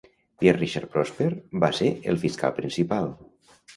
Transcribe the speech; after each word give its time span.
Pierre-Richard 0.43 0.87
Prosper 0.95 1.27
va 1.65 1.71
ser 1.81 1.91
el 2.15 2.19
fiscal 2.25 2.59
principal. 2.63 3.13